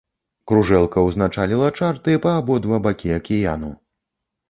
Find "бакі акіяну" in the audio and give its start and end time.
2.89-3.75